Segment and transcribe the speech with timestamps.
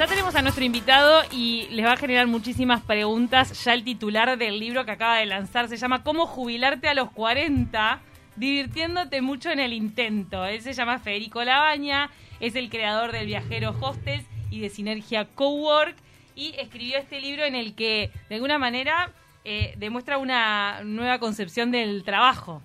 [0.00, 3.62] Ya tenemos a nuestro invitado y les va a generar muchísimas preguntas.
[3.64, 7.10] Ya el titular del libro que acaba de lanzar se llama ¿Cómo jubilarte a los
[7.10, 8.00] 40?
[8.34, 10.46] Divirtiéndote mucho en el intento.
[10.46, 12.08] Él se llama Federico Labaña,
[12.40, 15.96] es el creador del Viajero Hostels y de Sinergia Cowork
[16.34, 19.10] y escribió este libro en el que de alguna manera
[19.44, 22.62] eh, demuestra una nueva concepción del trabajo,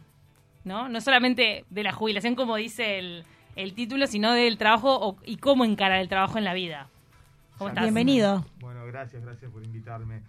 [0.64, 0.88] ¿no?
[0.88, 3.26] No solamente de la jubilación como dice el,
[3.58, 6.88] el título, sino del trabajo y cómo encarar el trabajo en la vida.
[7.58, 7.84] ¿Cómo estás?
[7.84, 8.46] Bienvenido.
[8.60, 10.22] Bueno, gracias, gracias por invitarme.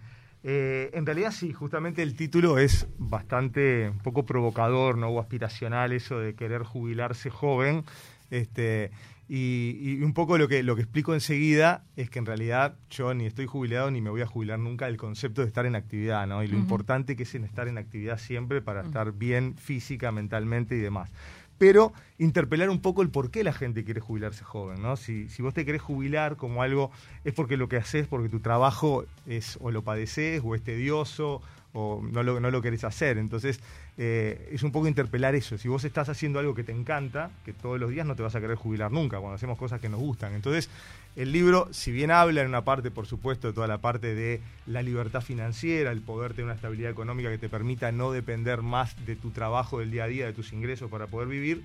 [0.43, 5.09] Eh, en realidad sí, justamente el título es bastante un poco provocador, ¿no?
[5.09, 7.83] O aspiracional, eso de querer jubilarse joven.
[8.29, 8.91] Este,
[9.27, 13.13] y, y un poco lo que, lo que explico enseguida es que en realidad yo
[13.13, 14.87] ni estoy jubilado ni me voy a jubilar nunca.
[14.87, 16.43] El concepto de estar en actividad, ¿no?
[16.43, 20.75] Y lo importante que es en estar en actividad siempre para estar bien física, mentalmente
[20.75, 21.11] y demás
[21.57, 24.95] pero interpelar un poco el por qué la gente quiere jubilarse joven, ¿no?
[24.95, 26.91] Si, si vos te querés jubilar como algo,
[27.23, 31.41] es porque lo que haces, porque tu trabajo es o lo padeces, o es tedioso,
[31.73, 33.17] o no lo, no lo querés hacer.
[33.17, 33.59] Entonces,
[33.99, 35.57] eh, es un poco interpelar eso.
[35.57, 38.35] Si vos estás haciendo algo que te encanta, que todos los días no te vas
[38.35, 40.33] a querer jubilar nunca, cuando hacemos cosas que nos gustan.
[40.33, 40.69] Entonces,
[41.15, 44.39] el libro, si bien habla en una parte, por supuesto, de toda la parte de
[44.67, 48.95] la libertad financiera, el poder tener una estabilidad económica que te permita no depender más
[49.07, 51.63] de tu trabajo del día a día, de tus ingresos para poder vivir,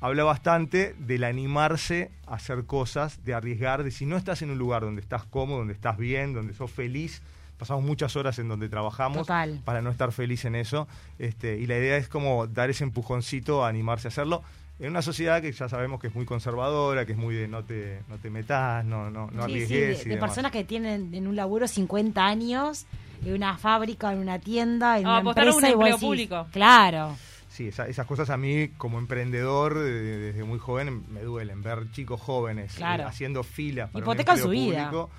[0.00, 4.58] habla bastante del animarse a hacer cosas, de arriesgar, de si no estás en un
[4.58, 7.22] lugar donde estás cómodo, donde estás bien, donde sos feliz,
[7.62, 9.60] pasamos muchas horas en donde trabajamos Total.
[9.64, 10.88] para no estar feliz en eso,
[11.20, 14.42] este, y la idea es como dar ese empujoncito a animarse a hacerlo.
[14.80, 17.62] En una sociedad que ya sabemos que es muy conservadora, que es muy de no
[17.62, 20.30] te, no te metas, no, no, no Sí, de, y de demás.
[20.30, 22.84] personas que tienen en un laburo 50 años,
[23.24, 25.70] en una fábrica, en una tienda, en Ah, una apostar a un empresa.
[25.70, 26.46] y vos empleo decís, público.
[26.52, 27.16] Claro.
[27.48, 31.62] Sí, esa- esas cosas a mí como emprendedor de- desde muy joven me duelen.
[31.62, 33.04] Ver chicos jóvenes Claro.
[33.04, 34.90] eh, haciendo filas para un Hipotecan empleo su vida.
[34.90, 35.10] público.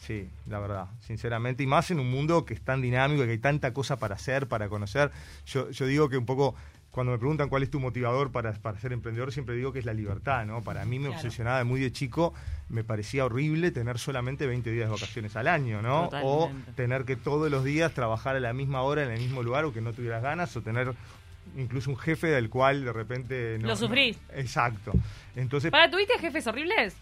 [0.00, 1.62] Sí, la verdad, sinceramente.
[1.62, 4.46] Y más en un mundo que es tan dinámico, que hay tanta cosa para hacer,
[4.48, 5.10] para conocer.
[5.46, 6.54] Yo, yo digo que un poco,
[6.90, 9.84] cuando me preguntan cuál es tu motivador para, para ser emprendedor, siempre digo que es
[9.86, 10.62] la libertad, ¿no?
[10.62, 11.16] Para mí me Claro.
[11.20, 12.34] obsesionaba de muy de chico,
[12.68, 16.10] me parecía horrible tener solamente 20 días de vacaciones al año, ¿no?
[16.22, 19.64] O tener que todos los días trabajar a la misma hora en el mismo lugar
[19.64, 20.92] o que no tuvieras ganas o tener
[21.56, 24.16] incluso un jefe del cual de repente no, Lo sufrís.
[24.32, 24.92] no- exacto.
[25.36, 26.94] Entonces ¿Para tuviste jefes horribles?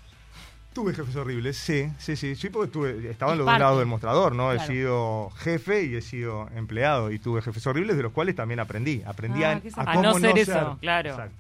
[0.72, 3.86] Tuve jefes horribles, sí, sí, sí, sí, porque tuve, estaba en los dos lados del
[3.86, 4.50] mostrador, ¿no?
[4.50, 4.62] Claro.
[4.62, 8.60] He sido jefe y he sido empleado y tuve jefes horribles de los cuales también
[8.60, 11.10] aprendí, aprendí Ah, a, no ser eso, claro.
[11.10, 11.36] Exacto.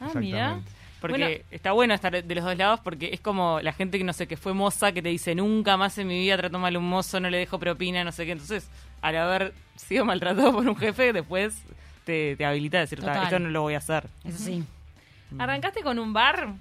[0.00, 0.60] Ah, mira.
[1.00, 1.44] Porque Bueno.
[1.50, 4.26] está bueno estar de los dos lados porque es como la gente que no sé,
[4.26, 6.88] que fue moza, que te dice nunca más en mi vida trato mal a un
[6.88, 8.32] mozo, no le dejo propina, no sé qué.
[8.32, 8.66] Entonces,
[9.02, 11.54] al haber sido maltratado por un jefe, después
[12.04, 13.24] te, te habilita a decir, "Ta, Total.
[13.24, 14.06] esto no lo voy a hacer.
[14.24, 14.64] Eso sí.
[15.38, 16.54] ¿Arrancaste con un bar?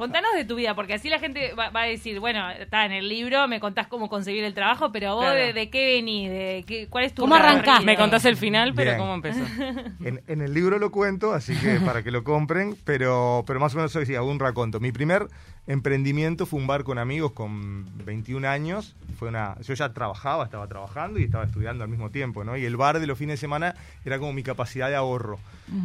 [0.00, 2.92] Contanos de tu vida, porque así la gente va, va a decir, bueno, está en
[2.92, 5.38] el libro, me contás cómo conseguir el trabajo, pero vos Claro.
[5.38, 7.84] de, de qué venís, de qué, cuál es tu ¿Cómo arrancaste?
[7.84, 8.98] Me contás el final, pero Bien.
[8.98, 9.40] ¿cómo empezó?
[10.02, 13.74] En, en el libro lo cuento, así que para que lo compren, pero, pero más
[13.74, 14.80] o menos hoy sí, hago un raconto.
[14.80, 15.26] Mi primer
[15.66, 18.96] emprendimiento fue un bar con amigos con 21 años.
[19.18, 22.56] Fue una, yo ya trabajaba, estaba trabajando y estaba estudiando al mismo tiempo, ¿no?
[22.56, 23.74] Y el bar de los fines de semana
[24.04, 25.38] era como mi capacidad de ahorro,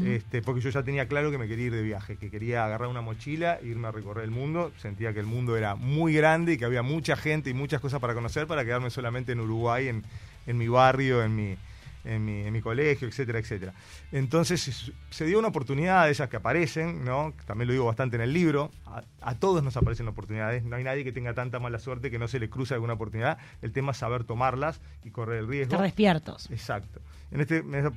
[0.05, 2.87] este, porque yo ya tenía claro que me quería ir de viaje, que quería agarrar
[2.87, 4.71] una mochila, e irme a recorrer el mundo.
[4.77, 7.99] Sentía que el mundo era muy grande y que había mucha gente y muchas cosas
[7.99, 10.03] para conocer para quedarme solamente en Uruguay, en,
[10.45, 11.57] en mi barrio, en mi,
[12.05, 13.73] en mi, en mi colegio, etcétera, etcétera.
[14.11, 17.33] Entonces es- se dio una oportunidad de esas que aparecen, ¿no?
[17.45, 18.71] También lo digo bastante en el libro.
[18.85, 20.63] A, a todos nos aparecen oportunidades.
[20.63, 23.37] No hay nadie que tenga tanta mala suerte que no se le cruce alguna oportunidad.
[23.61, 25.73] El tema es saber tomarlas y correr el riesgo.
[25.73, 26.49] Estar despiertos.
[26.51, 27.01] Exacto.
[27.31, 27.91] En este, en este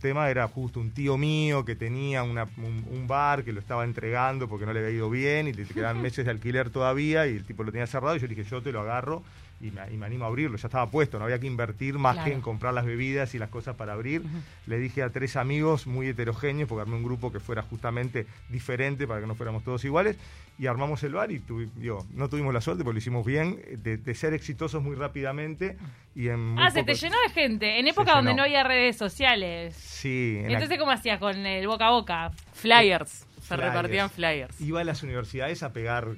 [0.00, 3.84] tema era justo un tío mío que tenía una- un, un bar que lo estaba
[3.84, 7.36] entregando porque no le había ido bien y le quedaban meses de alquiler todavía y
[7.36, 9.22] el tipo lo tenía cerrado y yo le dije yo te lo agarro
[9.60, 10.56] y me, y me animo a abrirlo.
[10.56, 12.28] Ya estaba puesto, no había que invertir más Claro.
[12.28, 14.22] que en comprar las bebidas y las cosas para abrir.
[14.66, 19.06] Le dije a tres amigos muy heterogéneos porque armé un grupo que fuera justamente diferente
[19.06, 20.16] para que no fuéramos todos iguales
[20.58, 23.58] y armamos el bar y tuvi- digo, no tuvimos la suerte porque lo hicimos bien,
[23.82, 25.76] de, de ser exitosos muy rápidamente
[26.14, 28.42] y en Ah, se te llenó de gente, en época Se donde llenó.
[28.42, 29.74] no había redes sociales.
[29.76, 32.30] Sí, en Entonces, ¿cómo hacías con el boca a boca?
[32.52, 33.26] Flyers.
[33.40, 33.72] Se Flyers.
[33.74, 34.60] repartían flyers.
[34.60, 36.08] iba a las universidades a pegar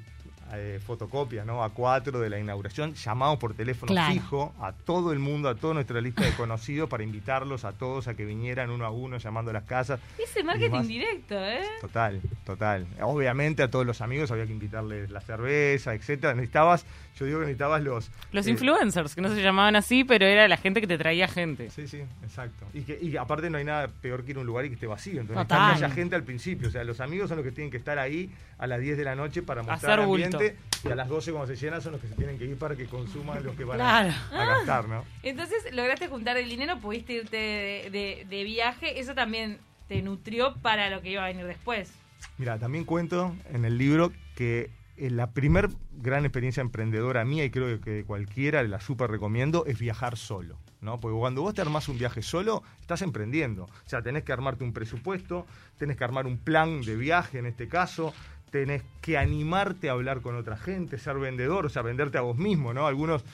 [0.54, 1.62] eh, fotocopias, ¿no?
[1.64, 4.12] A cuatro de la inauguración, llamamos por teléfono Claro.
[4.12, 8.08] fijo a todo el mundo, a toda nuestra lista de conocidos para invitarlos a todos
[8.08, 10.00] a que vinieran uno a uno llamando a las casas.
[10.18, 11.62] Ese marketing directo, ¿eh?
[11.80, 12.86] Total, total.
[13.00, 16.34] Obviamente a todos los amigos había que invitarles la cerveza, etcétera.
[16.34, 16.84] Necesitabas,
[17.18, 20.48] yo digo que necesitabas los Los eh, influencers, que no se llamaban así, pero era
[20.48, 21.70] la gente que te traía gente.
[21.70, 22.66] Sí, sí, exacto.
[22.72, 24.74] Y, que, y aparte no hay nada peor que ir a un lugar y que
[24.74, 25.20] esté vacío.
[25.20, 26.68] Entonces que haya gente al principio.
[26.68, 29.04] O sea, los amigos son los que tienen que estar ahí a las 10 de
[29.04, 30.56] la noche para mostrar Hacer ambiente, bulto.
[30.70, 32.56] 7 y a las 12 cuando se llena son los que se tienen que ir
[32.56, 34.12] para que consuman los que van Claro.
[34.32, 35.04] a, a gastar, ¿no?
[35.22, 39.58] Entonces lograste juntar el dinero, pudiste irte de, de- de viaje, eso también
[39.88, 41.92] te nutrió para lo que iba a venir después.
[42.38, 47.50] Mira, también cuento en el libro que eh, la primer gran experiencia emprendedora mía, y
[47.50, 50.58] creo que cualquiera la súper recomiendo, es viajar solo.
[50.80, 51.00] ¿no?
[51.00, 53.64] Porque cuando vos te armás un viaje solo, estás emprendiendo.
[53.64, 55.46] O sea, tenés que armarte un presupuesto,
[55.78, 58.12] tenés que armar un plan de viaje en este caso,
[58.50, 62.36] tenés que animarte a hablar con otra gente, ser vendedor, o sea, venderte a vos
[62.36, 62.86] mismo, ¿no?
[62.86, 63.24] Algunos,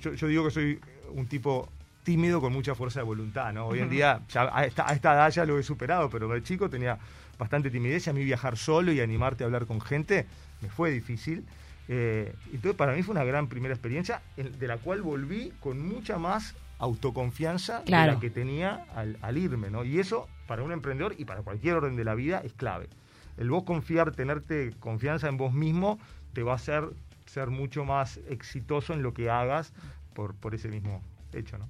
[0.00, 0.80] yo, yo digo que soy
[1.12, 1.68] un tipo
[2.02, 3.66] tímido con mucha fuerza de voluntad, ¿no?
[3.66, 6.42] Hoy en día, ya a, esta, a esta edad ya lo he superado, pero de
[6.42, 6.98] chico tenía
[7.38, 10.26] bastante timidez y a mí viajar solo y animarte a hablar con gente
[10.60, 11.44] me fue difícil.
[11.88, 15.80] Eh, entonces para mí fue una gran primera experiencia en- de la cual volví con
[15.86, 19.84] mucha más autoconfianza de la que tenía al, al irme, ¿no?
[19.84, 22.88] Y eso para un emprendedor y para cualquier orden de la vida es clave.
[23.36, 25.98] El vos confiar, tenerte confianza en vos mismo,
[26.32, 26.84] te va a hacer
[27.26, 29.72] ser mucho más exitoso en lo que hagas
[30.14, 31.66] por, por ese mismo hecho, ¿no?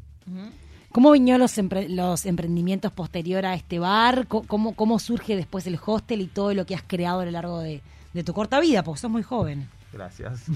[0.92, 4.26] ¿Cómo vinieron los, empre- los emprendimientos posterior a este bar?
[4.28, 7.60] ¿Cómo, ¿Cómo surge después el hostel y todo lo que has creado a lo largo
[7.60, 7.80] de,
[8.16, 8.82] de tu corta vida?
[8.82, 9.68] Porque sos muy joven.
[9.92, 10.44] Gracias.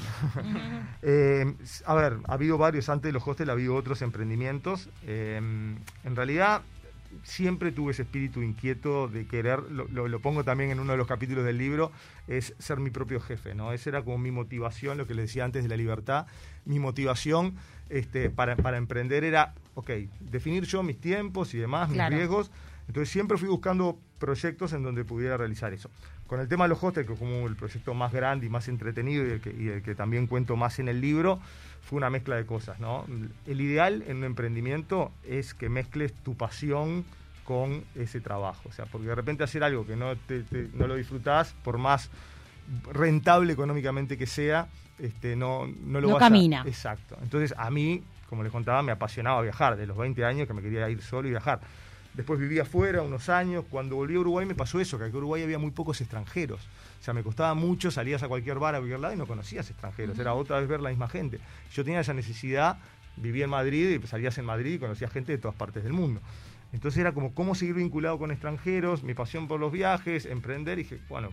[1.02, 1.54] Eh,
[1.86, 4.88] a ver, ha habido varios, antes de los hostels ha habido otros emprendimientos.
[5.06, 5.36] Eh,
[6.04, 6.60] en realidad,
[7.22, 10.98] siempre tuve ese espíritu inquieto de querer, lo, lo- lo pongo también en uno de
[10.98, 11.90] los capítulos del libro,
[12.28, 13.72] es ser mi propio jefe, ¿no?
[13.72, 16.26] Esa era como mi motivación, lo que les decía antes de la libertad.
[16.66, 17.54] Mi motivación
[17.88, 19.90] este, para, para emprender era, ok,
[20.20, 22.14] definir yo mis tiempos y demás, mis Claro.
[22.16, 22.50] riesgos.
[22.90, 25.88] Entonces siempre fui buscando proyectos en donde pudiera realizar eso.
[26.26, 28.66] Con el tema de los hostels, que es como el proyecto más grande y más
[28.66, 31.38] entretenido y el que, y el que también cuento más en el libro,
[31.82, 32.80] fue una mezcla de cosas.
[32.80, 33.06] ¿no?
[33.46, 37.04] El ideal en un emprendimiento es que mezcles tu pasión
[37.44, 38.68] con ese trabajo.
[38.68, 41.78] O sea, porque de repente hacer algo que no, te- te- no lo disfrutás, por
[41.78, 42.10] más
[42.92, 44.66] rentable económicamente que sea,
[44.98, 46.64] este, no, no lo No vas a- camina.
[46.66, 47.16] Exacto.
[47.22, 49.76] Entonces, a mí, como les contaba, me apasionaba viajar.
[49.76, 51.60] De los 20 años que me quería ir solo y viajar.
[52.20, 53.64] Después viví afuera unos años.
[53.70, 56.60] Cuando volví a Uruguay me pasó eso, que aquí en Uruguay había muy pocos extranjeros.
[57.00, 59.70] O sea, me costaba mucho, salías a cualquier bar, a cualquier lado y no conocías
[59.70, 60.18] extranjeros.
[60.18, 61.40] Era otra vez ver la misma gente.
[61.72, 62.76] Yo tenía esa necesidad,
[63.16, 66.20] vivía en Madrid y salías en Madrid y conocías gente de todas partes del mundo.
[66.74, 70.78] Entonces era como cómo seguir vinculado con extranjeros, mi pasión por los viajes, emprender.
[70.78, 71.30] Y dije, bueno,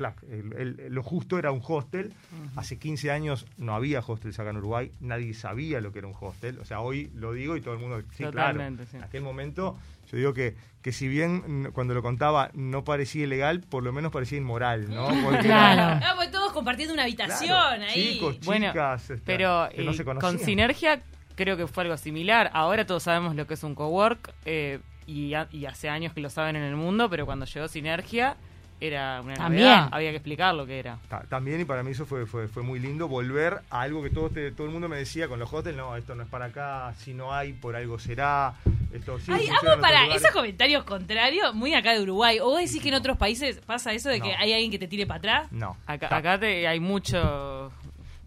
[0.00, 2.12] claro, el- el- lo justo era un hostel.
[2.56, 6.14] Hace 15 años no había hostels acá en Uruguay, nadie sabía lo que era un
[6.18, 6.58] hostel.
[6.58, 8.90] O sea, hoy lo digo y todo el mundo, sí, Totalmente, claro.
[8.90, 8.96] sí.
[8.96, 9.78] En aquel momento,
[10.10, 14.10] yo digo que, que si bien cuando lo contaba no parecía ilegal, por lo menos
[14.10, 15.08] parecía inmoral, ¿no?
[15.24, 16.00] Porque Claro.
[16.32, 18.12] Todos compartiendo una Claro, habitación ahí.
[18.14, 20.38] Chicos, Bueno, chicas, este, pero que no se con.
[20.38, 21.02] Sinergia
[21.36, 22.50] creo que fue algo similar.
[22.54, 26.30] Ahora todos sabemos lo que es un cowork eh, y, y hace años que lo
[26.30, 28.36] saben en el mundo, pero cuando llegó Sinergia
[28.80, 29.64] era una También.
[29.64, 29.88] novedad.
[29.92, 30.98] Había que explicar lo que era.
[31.08, 34.10] Ta- También y para mí eso fue, fue, fue muy lindo volver a algo que
[34.10, 36.46] todo, te- todo el mundo me decía con los hostels, no, esto no es para
[36.46, 38.54] acá, si no hay, por algo será,
[38.92, 40.22] esto sí Ay, amo para lugares.
[40.22, 42.38] esos comentarios contrarios, muy acá de Uruguay.
[42.40, 44.88] ¿O vos decís que en otros países pasa eso de que hay alguien que te
[44.88, 45.52] tire para atrás?
[45.52, 45.76] No.
[45.86, 47.70] Acá, te- hay mucho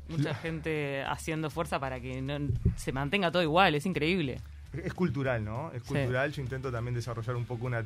[0.09, 2.37] mucha gente haciendo fuerza para que no,
[2.75, 3.73] se mantenga todo igual.
[3.73, 4.39] Es increíble.
[4.73, 5.71] Es cultural, ¿no?
[5.71, 5.89] Es Sí.
[5.89, 6.31] cultural.
[6.31, 7.83] Yo intento también desarrollar un poco una,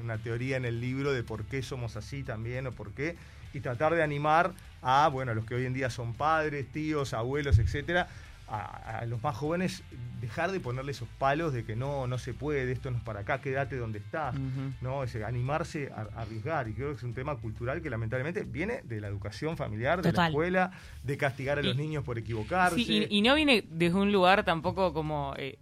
[0.00, 3.16] una teoría en el libro de por qué somos así también o por qué.
[3.54, 7.12] Y tratar de animar a, bueno, a los que hoy en día son padres, tíos,
[7.12, 8.08] abuelos, etcétera,
[8.48, 9.82] a, a los más jóvenes,
[10.20, 13.20] dejar de ponerle esos palos de que no, no se puede, esto no es para
[13.20, 14.34] acá, quédate donde estás.
[14.80, 15.04] ¿no?
[15.04, 16.68] Ese, animarse a, a arriesgar.
[16.68, 20.12] Y creo que es un tema cultural que lamentablemente viene de la educación familiar, de
[20.12, 20.72] la escuela,
[21.04, 22.76] de castigar a los Y- niños por equivocarse.
[22.76, 25.58] Sí, y, y no viene desde un lugar tampoco como eh,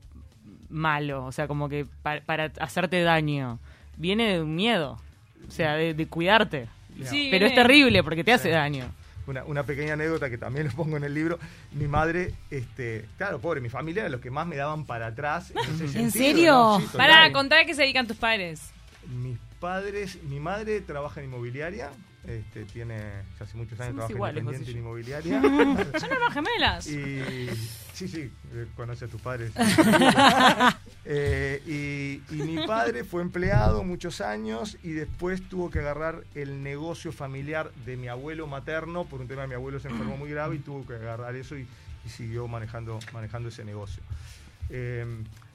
[0.68, 3.58] malo, o sea, como que pa- para hacerte daño.
[4.00, 4.98] Viene de un miedo,
[5.46, 6.68] o sea, de, de cuidarte.
[7.04, 8.54] Sí, Pero es terrible porque te hace Sí.
[8.54, 8.86] daño.
[9.26, 11.38] Una, una pequeña anécdota que también lo pongo en el libro.
[11.72, 15.50] Mi madre, este, claro, pobre, mi familia era los que más me daban para atrás.
[15.52, 16.52] En, ese sentido, serio?
[16.54, 16.80] ¿no?
[16.80, 16.98] Sí, total.
[17.10, 18.70] Para contar a qué se dedican tus padres.
[19.06, 21.90] Mis padres, mi madre trabaja en inmobiliaria,
[22.26, 22.98] este, tiene
[23.38, 24.82] ya hace muchos años trabaja iguales, independiente en yo.
[24.82, 25.40] inmobiliaria.
[26.00, 26.86] Son hermanas gemelas.
[26.86, 27.48] Y
[27.94, 29.52] sí, sí, eh, conoce a tus padres.
[31.06, 36.62] Eh, y, y mi padre fue empleado muchos años y después tuvo que agarrar el
[36.62, 40.28] negocio familiar de mi abuelo materno por un tema de mi abuelo se enfermó muy
[40.30, 41.66] grave y tuvo que agarrar eso y,
[42.04, 44.02] y siguió manejando, manejando ese negocio.
[44.68, 45.06] Eh,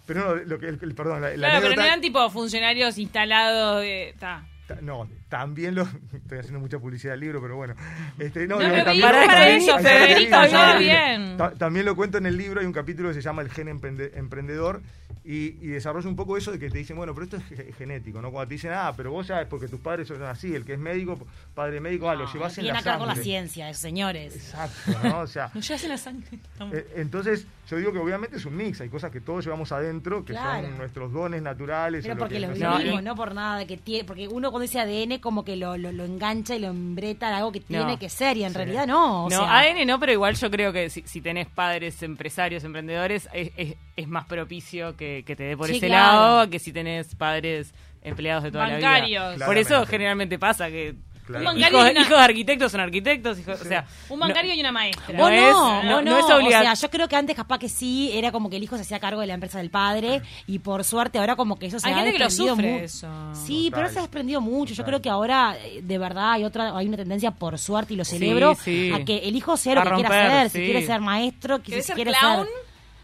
[0.07, 3.81] pero no, lo que, el- perdón, la, la claro, pero no eran tipo funcionarios instalados
[3.81, 4.15] de.
[4.19, 4.45] ta.
[4.67, 5.07] Ta- No,
[5.37, 5.81] también lo.
[6.13, 7.75] Estoy haciendo mucha publicidad del libro, pero bueno.
[8.17, 10.37] Este, no, No, digo, también- para también- eso, Federico,
[10.79, 11.37] bien.
[11.57, 14.11] También lo cuento en el libro, hay un capítulo que se llama El gen emprende-
[14.15, 14.81] emprendedor
[15.25, 17.73] y, y desarrolla un poco eso de que te dicen, bueno, pero esto es ge-
[17.73, 18.31] genético, ¿no?
[18.31, 20.79] Cuando te dicen, ah, pero vos sabes porque tus padres son así, el que es
[20.79, 21.17] médico,
[21.55, 23.23] padre médico, ah, lo llevas en la acá con la sangre.
[23.23, 24.35] ciencia, esos señores.
[24.35, 25.19] Exacto, ¿no?
[25.21, 26.27] O sea, No llevas en la sangre.
[26.73, 30.23] eh, entonces yo digo que obviamente es un mix, hay cosas que todos llevamos adentro,
[30.23, 30.67] que Claro.
[30.67, 32.03] son nuestros dones naturales.
[32.03, 34.61] Pero lo porque que los vivimos, No, no, por nada que tiene, porque uno cuando
[34.63, 37.99] dice ADN como que lo, lo, lo engancha y lo embreta algo que tiene No.
[37.99, 38.57] que ser y en Sí.
[38.57, 39.25] realidad no.
[39.25, 42.63] o no, sea, ADN no, pero igual yo creo que si, si tenés padres empresarios,
[42.63, 46.19] emprendedores, es, es- es más propicio que, que te dé por Sí, ese claro.
[46.21, 49.35] lado que si tenés padres empleados de toda la Bancarios.
[49.35, 49.45] vida.
[49.45, 51.39] Por eso generalmente pasa que Claro.
[51.39, 54.27] Un bancario hijos, y una- hijos de arquitectos son arquitectos, hijos- o sea, Un no-
[54.27, 55.17] bancario y una maestra.
[55.17, 57.67] No es- no, no- no es O obliga- sea, yo creo que antes capaz que
[57.67, 60.59] sí, era como que el hijo se hacía cargo de la empresa del padre y
[60.59, 62.77] por suerte ahora como que eso se Hay ha gente que lo desprendido sufre mu-
[62.79, 63.07] eso.
[63.45, 63.71] Sí, Total.
[63.81, 64.73] pero se ha desprendido mucho.
[64.73, 64.85] Yo Total.
[64.91, 68.05] creo que ahora eh, de verdad hay otra hay una tendencia por suerte y lo
[68.05, 68.91] celebro sí.
[68.93, 70.59] a que el hijo sea lo A que quiera ser, sí.
[70.59, 72.45] si quiere ser maestro, que ¿Querés si ser quiere clown?
[72.45, 72.53] ser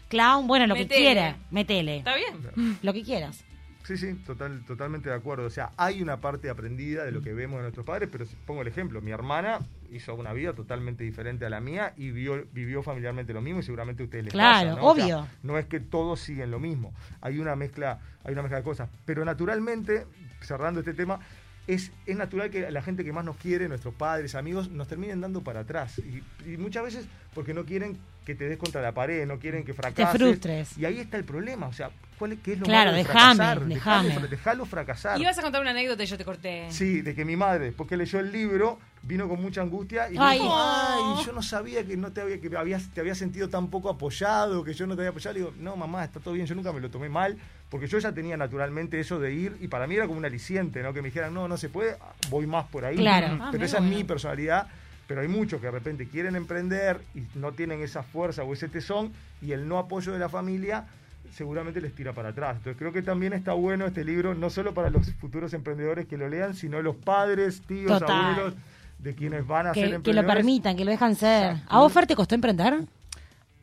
[0.08, 1.96] clown, bueno, lo que quiera, metele.
[1.98, 2.78] ¿Está bien?
[2.82, 3.42] Lo que quieras.
[3.84, 5.44] Sí, sí, total, totalmente de acuerdo.
[5.46, 8.36] O sea, hay una parte aprendida de lo que vemos de nuestros padres, pero si
[8.46, 9.58] pongo el ejemplo, mi hermana
[9.90, 13.62] hizo una vida totalmente diferente a la mía y vivió, vivió familiarmente lo mismo y
[13.64, 14.86] seguramente ustedes les Claro, pasa, ¿no?
[14.88, 15.26] O sea, obvio.
[15.42, 16.94] no es que todos siguen lo mismo.
[17.20, 18.88] Hay una mezcla, hay una mezcla de cosas.
[19.04, 20.06] Pero naturalmente,
[20.40, 21.18] cerrando este tema,
[21.66, 25.20] es, es natural que la gente que más nos quiere, nuestros padres, amigos, nos terminen
[25.20, 25.98] dando para atrás.
[25.98, 29.64] Y, y muchas veces porque no quieren que te des contra la pared, no quieren
[29.64, 30.20] que fracases.
[30.20, 30.78] frustres.
[30.78, 31.66] Y ahí está el problema.
[31.66, 33.64] O sea, ¿cuál es, ¿qué es lo Claro, malo de dejame, fracasar?
[33.66, 34.08] dejame.
[34.08, 35.20] Dejalo, dejalo fracasar.
[35.20, 36.66] Ibas a contar una anécdota y yo te corté.
[36.70, 40.18] Sí, de que mi madre, después que leyó el libro, vino con mucha angustia y
[40.18, 43.48] me dijo, ay, yo no sabía que no te había, que habías, te había sentido
[43.48, 45.34] tan poco apoyado, que yo no te había apoyado.
[45.34, 47.36] Le digo, no, mamá, está todo bien, yo nunca me lo tomé mal,
[47.68, 50.82] porque yo ya tenía naturalmente eso de ir, y para mí era como un aliciente,
[50.82, 50.92] ¿no?
[50.92, 51.96] Que me dijeran, no, no se puede,
[52.30, 52.96] voy más por ahí.
[52.96, 53.38] Claro.
[53.40, 54.66] Ah, Pero esa es mi personalidad.
[55.08, 58.68] Pero hay muchos que de repente quieren emprender y no tienen esa fuerza o ese
[58.68, 60.86] tesón, y el no apoyo de la familia
[61.34, 62.56] seguramente les tira para atrás.
[62.58, 66.16] Entonces creo que también está bueno este libro, no solo para los futuros emprendedores que
[66.16, 68.10] lo lean, sino los padres, tíos, Total.
[68.16, 68.54] abuelos,
[69.02, 70.34] de quienes van a ser Que, que lo emprendedores.
[70.36, 71.50] permitan, que lo dejan ser.
[71.52, 71.74] Exacto.
[71.74, 72.74] ¿A vos, Fer, te costó emprender?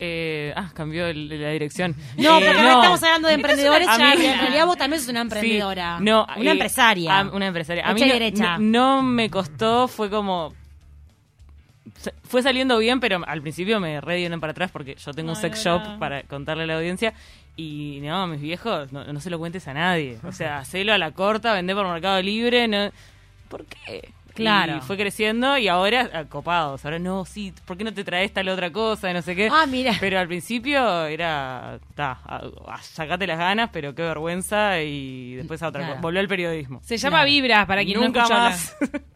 [0.02, 1.94] Eh, ah, cambió el- la dirección.
[2.18, 4.14] No, Eh, porque ahora estamos hablando de emprendedores charla.
[4.34, 5.98] en realidad vos también sos una emprendedora.
[5.98, 7.20] Sí, no, una eh, empresaria.
[7.20, 7.88] a- una empresaria.
[7.88, 8.58] A mí no, derecha.
[8.58, 10.54] no- no me costó, fue como...
[12.24, 15.36] Fue saliendo bien, pero al principio me re dieron para atrás porque yo tengo un
[15.38, 16.00] Ay, sex no, shop no.
[16.00, 17.14] para contarle a la audiencia
[17.58, 20.18] y no, mis viejos, no, no se lo cuentes a nadie.
[20.24, 22.68] O sea, hacelo a la corta, vender por Mercado Libre.
[22.70, 22.90] No,
[23.50, 24.14] ¿Por qué?
[24.44, 24.78] Claro.
[24.78, 26.84] Y fue creciendo y ahora ah, copados.
[26.86, 29.12] Ahora no, sí, ¿por qué no te traes tal otra cosa?
[29.14, 29.50] No sé qué.
[29.52, 29.94] Ah, mira.
[30.00, 32.20] Pero al principio era, ta,
[32.82, 35.94] sacate las ganas, pero qué vergüenza y después a otra Claro.
[35.96, 36.02] cosa.
[36.02, 36.82] Volvió al periodismo.
[36.84, 37.32] Se llama Claro.
[37.32, 38.76] Vibras, para quien Nunca no más.
[38.82, 39.02] hablar.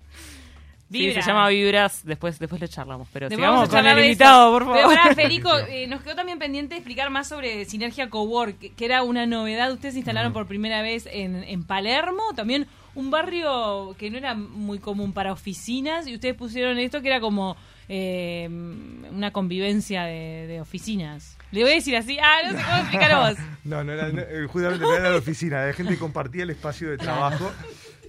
[0.91, 1.25] Sí, Vibras.
[1.25, 4.51] se llama Vibras, después, después lo charlamos, pero Después sigamos vamos a con el invitado,
[4.51, 4.95] por favor.
[5.03, 9.01] Pero Federico, eh, nos quedó también pendiente explicar más sobre Sinergia Cowork, que, que era
[9.01, 9.71] una novedad.
[9.71, 14.35] Ustedes se instalaron por primera vez en, en Palermo, también un barrio que no era
[14.35, 17.55] muy común para oficinas, y ustedes pusieron esto que era como
[17.89, 21.37] eh, una convivencia de, de oficinas.
[21.51, 23.37] Le voy a decir así, ah, no sé cómo explicar vos.
[23.63, 26.49] No, no era, no, eh, justamente no era la oficina, de gente que compartía el
[26.49, 27.51] espacio de trabajo.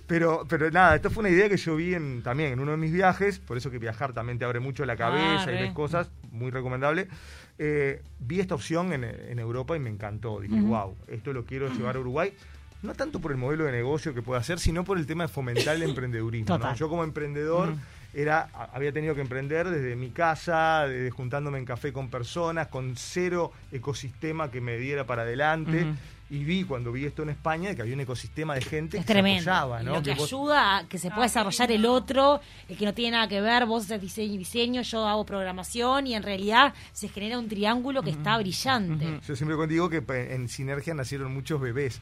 [0.06, 2.76] Pero, pero nada, esto fue una idea que yo vi en, también en uno de
[2.76, 5.72] mis viajes, por eso que viajar también te abre mucho la cabeza Ah, y ves
[5.72, 7.08] cosas, muy recomendable.
[7.58, 10.40] Eh, vi esta opción en, en Europa y me encantó.
[10.40, 12.34] Dije, wow, esto lo quiero llevar a Uruguay.
[12.84, 15.28] No tanto por el modelo de negocio que puede hacer, sino por el tema de
[15.28, 16.74] fomentar el emprendedurismo.
[16.74, 17.74] Yo como emprendedor
[18.12, 22.68] era, a- había tenido que emprender desde mi casa, desde juntándome en café con personas,
[22.68, 25.86] con cero ecosistema que me diera para adelante.
[26.30, 29.12] Y vi cuando vi esto en España que había un ecosistema de gente Es que
[29.12, 29.44] tremendo.
[29.44, 29.92] se apoyaba, Y ¿no?
[29.96, 32.94] Lo que, Que vos- ayuda a que se pueda desarrollar el otro, el que no
[32.94, 37.08] tiene nada que ver, vos haces diseño, diseño, yo hago programación y en realidad se
[37.08, 39.20] genera un triángulo que está brillante.
[39.26, 40.02] Yo siempre digo que
[40.34, 42.00] en Sinergia nacieron muchos bebés.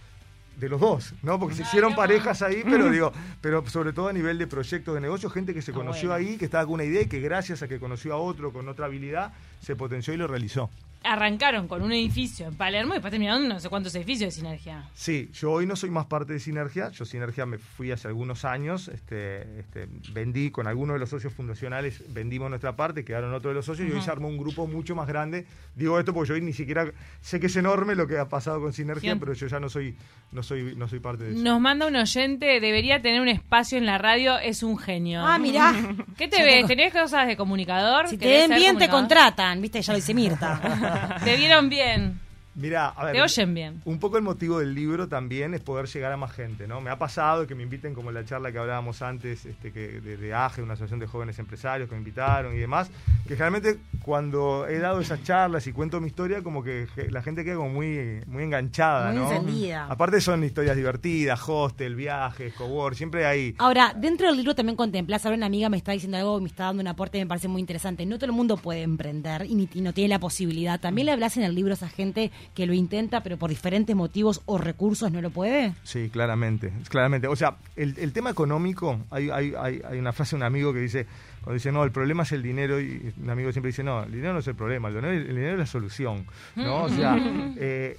[0.62, 1.40] De los dos, ¿no?
[1.40, 5.00] Porque se hicieron parejas ahí, pero digo, pero sobre todo a nivel de proyectos de
[5.00, 7.66] negocio, gente que se conoció ahí, que estaba con una idea y que gracias a
[7.66, 10.70] que conoció a otro con otra habilidad, se potenció y lo realizó.
[11.04, 14.88] Arrancaron con un edificio en Palermo y después terminaron no sé cuántos edificios de Sinergia.
[14.94, 16.90] Sí, yo hoy no soy más parte de Sinergia.
[16.90, 18.88] Yo Sinergia me fui hace algunos años.
[18.88, 23.54] Este, este, vendí con algunos de los socios fundacionales, vendimos nuestra parte, quedaron otros de
[23.56, 25.46] los socios y hoy se armó un grupo mucho más grande.
[25.74, 26.90] Digo esto porque yo hoy ni siquiera
[27.20, 29.96] sé que es enorme lo que ha pasado con Sinergia, pero yo ya no soy,
[30.32, 31.42] no soy, no soy parte de eso.
[31.42, 35.24] Nos manda un oyente, debería tener un espacio en la radio, es un genio.
[35.24, 35.74] Ah, mirá.
[36.16, 36.54] ¿Qué te Yo ves?
[36.56, 38.08] tengo- ¿Tenés cosas de comunicador?
[38.08, 40.60] Si te ¿Querés ven bien, te contratan, viste, ya lo dice Mirta.
[41.24, 42.21] Te vieron bien.
[42.54, 43.80] Mira, a ver, Te oyen bien.
[43.86, 46.80] Un poco el motivo del libro también es poder llegar a más gente, ¿no?
[46.80, 50.00] Me ha pasado que me inviten, como en la charla que hablábamos antes, este, que
[50.00, 52.90] de, de AGE, una asociación de jóvenes empresarios que me invitaron y demás,
[53.26, 57.44] que generalmente cuando he dado esas charlas y cuento mi historia, como que la gente
[57.44, 59.32] queda como muy, muy enganchada, Muy ¿no?
[59.32, 59.86] encendida.
[59.88, 63.54] Aparte son historias divertidas, hostel, viajes, cowork, siempre hay...
[63.58, 66.64] Ahora, dentro del libro también contemplás, ahora una amiga me está diciendo algo, me está
[66.64, 68.04] dando un aporte que me parece muy interesante.
[68.04, 70.80] No todo el mundo puede emprender y, ni- y no tiene la posibilidad.
[70.80, 73.94] ¿También le hablas en el libro a esa gente que lo intenta, pero por diferentes
[73.94, 75.74] motivos o recursos no lo puede?
[75.82, 77.28] Sí, claramente, claramente.
[77.28, 80.72] O sea, el, el tema económico, hay, hay, hay, hay una frase de un amigo
[80.72, 81.06] que dice,
[81.42, 84.12] cuando dice, no, el problema es el dinero, y un amigo siempre dice, no, el
[84.12, 86.84] dinero no es el problema, el dinero, el dinero es la solución, ¿no?
[86.84, 87.16] O sea,
[87.56, 87.96] eh,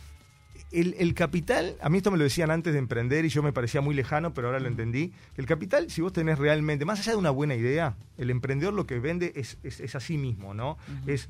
[0.74, 3.54] el, el capital, a mí esto me lo decían antes de emprender y yo me
[3.54, 5.14] parecía muy lejano, pero ahora lo entendí.
[5.38, 8.88] El capital, si vos tenés realmente, más allá de una buena idea, el emprendedor lo
[8.88, 10.78] que vende es, es, es a sí mismo, ¿no?
[11.06, 11.30] Es,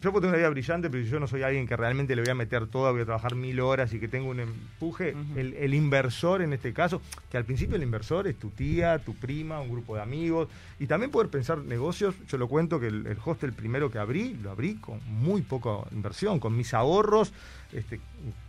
[0.00, 2.22] yo puedo tener una idea brillante, pero si yo no soy alguien que realmente le
[2.22, 5.54] voy a meter toda, voy a trabajar mil horas y que tengo un empuje, el,
[5.54, 7.00] el inversor en este caso,
[7.30, 10.48] que al principio el inversor es tu tía, tu prima, un grupo de amigos,
[10.78, 14.34] y también poder pensar negocios, yo lo cuento que el, el hostel primero que abrí,
[14.34, 17.32] lo abrí con muy poca inversión, con mis ahorros,
[17.72, 18.00] este,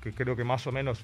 [0.02, 1.02] que creo que más o menos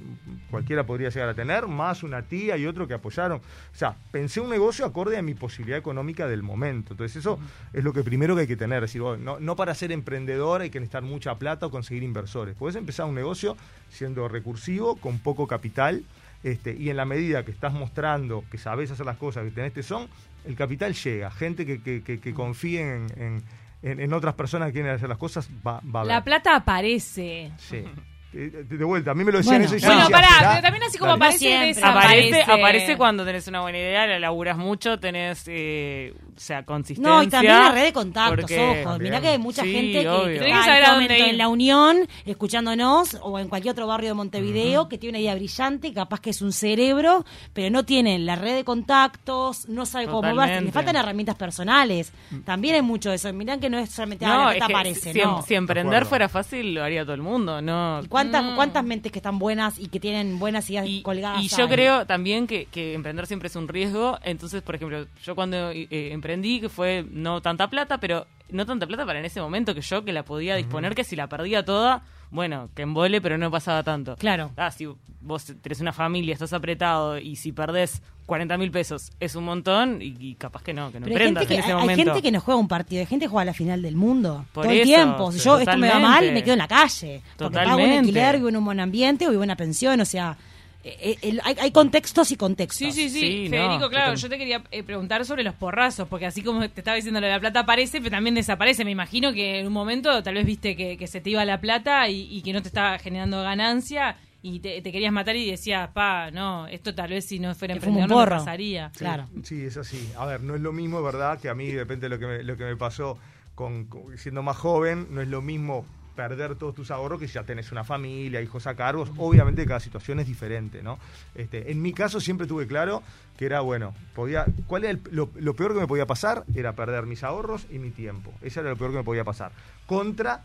[0.51, 3.37] cualquiera podría llegar a tener, más una tía y otro que apoyaron.
[3.37, 6.93] O sea, pensé un negocio acorde a mi posibilidad económica del momento.
[6.93, 7.39] Entonces eso
[7.71, 8.83] es lo que primero que hay que tener.
[8.83, 12.55] Es decir, no, no para ser emprendedor hay que necesitar mucha plata o conseguir inversores.
[12.55, 13.55] Puedes empezar un negocio
[13.89, 16.03] siendo recursivo, con poco capital,
[16.43, 19.73] este, y en la medida que estás mostrando que sabes hacer las cosas, que tenés
[19.73, 20.07] tesón,
[20.45, 21.29] el capital llega.
[21.31, 23.43] Gente que, que, que, que confíe en, en,
[23.81, 27.51] en- en otras personas que quieren hacer las cosas, va, va a La plata aparece.
[27.57, 27.83] Sí.
[28.31, 29.65] Eh, De vuelta, a mí me lo decían Bueno.
[29.65, 30.49] eso y yo Bueno, decía, pará, ¿será?
[30.51, 31.25] pero también así como Dale.
[31.25, 32.27] aparece, desaparece.
[32.41, 37.11] Aparece, aparece cuando tenés una buena idea, la laburas mucho, tenés, eh, o sea, consistencia.
[37.11, 38.99] No, y también la red de contactos, porque- ojo.
[38.99, 40.25] Mirá que hay mucha Sí, gente que, obvio.
[40.33, 44.13] que Tenés que está en momento la Unión, escuchándonos, o en cualquier otro barrio de
[44.13, 48.35] Montevideo, que tiene una idea brillante, capaz que es un cerebro, pero no tiene la
[48.35, 52.13] red de contactos, no sabe cómo moverse, le faltan herramientas personales.
[52.45, 53.31] También hay mucho de eso.
[53.33, 55.41] Mirá que no es solamente ah, No, la es que aparece, si, ¿no?
[55.41, 58.01] si emprender fuera fácil, lo haría todo el mundo, ¿no?
[58.19, 61.43] ¿Y ¿Cuántas, ¿Cuántas mentes que están buenas y que tienen buenas ideas y, colgadas?
[61.43, 64.19] y yo creo también que, que emprender siempre es un riesgo.
[64.23, 68.87] Entonces, por ejemplo, yo cuando eh, emprendí, que fue no tanta plata, pero no tanta
[68.87, 71.63] plata para en ese momento que yo que la podía disponer, que si la perdía
[71.63, 74.15] toda, bueno, que embole, pero no pasaba tanto.
[74.17, 74.51] Claro.
[74.57, 74.87] Ah, si
[75.21, 80.01] vos tenés una familia, estás apretado y si perdés 40 mil pesos es un montón
[80.01, 81.79] y, y capaz que no, que no Pero hay emprendas gente, que, en ese hay
[81.79, 82.03] momento.
[82.13, 84.45] gente que no juega un partido, hay gente que juega la final del mundo.
[84.53, 85.31] Por todo el tiempo.
[85.31, 86.33] Si yo esto me va mal, totalmente.
[86.33, 87.21] me quedo en la calle.
[87.37, 87.97] Porque pago un Totalmente.
[87.99, 89.99] alquiler, vivo en un buen ambiente o vivo en una pensión.
[89.99, 90.37] O sea,
[90.83, 92.77] eh, eh, el- hay, hay contextos y contextos.
[92.77, 93.19] Sí, sí, sí.
[93.19, 96.61] Sí, Federico, no, claro, yo te quería eh, preguntar sobre los porrazos, porque así como
[96.69, 98.85] te estaba diciendo lo de la plata aparece, pero también desaparece.
[98.85, 101.59] Me imagino que en un momento tal vez viste que, que se te iba la
[101.59, 105.51] plata y, y que no te estaba generando ganancia y te, te querías matar y
[105.51, 108.89] decías, pa, no, esto tal vez si no fuera Que emprendedor no pasaría.
[108.97, 109.27] Claro.
[109.43, 109.99] Sí, es así.
[110.17, 111.39] A ver, no es lo mismo, ¿verdad?
[111.41, 113.17] Que a mí, depende de lo que me, lo que me pasó
[113.55, 115.85] con, con- siendo más joven, no es lo mismo
[116.19, 119.09] perder todos tus ahorros que si ya tenés una familia, hijos a cargos.
[119.17, 120.99] Obviamente cada situación es diferente, ¿no?
[121.33, 123.01] Este, en mi caso siempre tuve claro
[123.37, 126.43] que era, bueno, podía, ¿cuál era el- lo, lo peor que me podía pasar?
[126.53, 128.33] Era perder mis ahorros y mi tiempo.
[128.41, 129.53] Eso era lo peor que me podía pasar.
[129.85, 130.43] Contra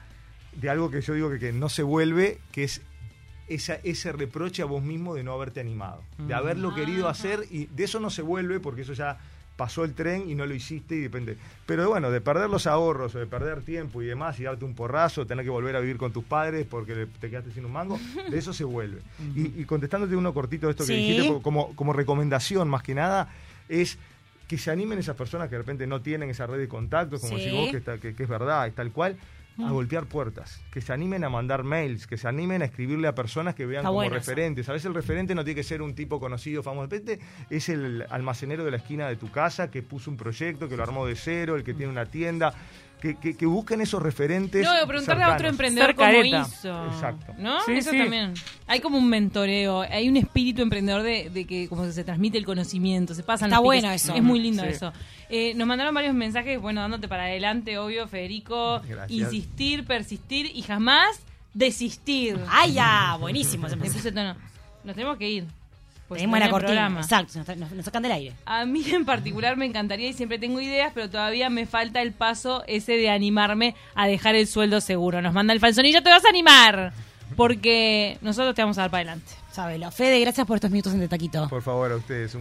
[0.55, 2.81] de algo que yo digo que, que no se vuelve, que es
[3.49, 7.67] esa, ese reproche a vos mismo de no haberte animado, de haberlo querido hacer y
[7.67, 9.19] de eso no se vuelve porque eso ya
[9.57, 11.37] pasó el tren y no lo hiciste y depende.
[11.67, 14.75] Pero bueno, de perder los ahorros o de perder tiempo y demás y darte un
[14.75, 17.99] porrazo, tener que volver a vivir con tus padres porque te quedaste sin un mango,
[18.31, 19.01] de eso se vuelve.
[19.37, 21.07] y, y contestándote uno cortito de esto que Sí.
[21.09, 23.29] dijiste, como, como recomendación más que nada,
[23.69, 23.99] es
[24.49, 27.39] que se animen esas personas que de repente no tienen esa red de contactos, como
[27.39, 27.45] Sí.
[27.45, 29.17] si vos, que, está- que- que es verdad, es tal cual.
[29.59, 33.15] A golpear puertas, que se animen a mandar mails, que se animen a escribirle a
[33.15, 34.69] personas que vean Está como referentes.
[34.69, 37.69] A veces el referente no tiene que ser un tipo conocido, famoso, de repente es
[37.69, 41.07] el almacenero de la esquina de tu casa que puso un proyecto, que lo armó
[41.07, 42.55] de cero, el que tiene una tienda,
[43.05, 44.65] que, que- que busquen esos referentes.
[44.67, 46.87] No, preguntarle a otro emprendedor cómo hizo.
[46.87, 47.35] Exacto.
[47.37, 47.61] ¿No?
[47.65, 47.99] Sí, Eso sí.
[47.99, 48.33] también.
[48.67, 52.47] Hay como un mentoreo, hay un espíritu emprendedor de, de que como se transmite el
[52.47, 53.65] conocimiento, se pasan Está piques.
[53.65, 54.15] bueno eso.
[54.15, 54.69] Es muy lindo Sí.
[54.71, 54.93] eso.
[55.29, 58.81] Eh, nos mandaron varios mensajes, bueno, dándote para adelante, obvio, Federico.
[58.89, 59.11] Gracias.
[59.11, 61.21] Insistir, persistir y jamás
[61.53, 62.39] desistir.
[62.49, 63.17] ¡Ay, ya!
[63.21, 63.69] Buenísimo.
[63.69, 64.35] Me puse tono.
[64.83, 65.45] Nos tenemos que ir.
[66.09, 66.67] Pues Tenemos la cortina.
[66.69, 67.01] programa.
[67.01, 68.35] Exacto, nos, sacan del aire.
[68.45, 72.13] A mí en particular me encantaría y siempre tengo ideas, pero todavía me falta el
[72.13, 75.23] paso ese de animarme a dejar el sueldo seguro.
[75.23, 76.93] Nos manda el falsonillo, te vas a animar.
[77.37, 79.33] Porque nosotros te vamos a dar para adelante.
[79.51, 79.91] Sábelo.
[79.91, 81.49] Fede, gracias por estos minutos en De Taquito.
[81.49, 82.27] Por favor, a ustedes.
[82.27, 82.33] un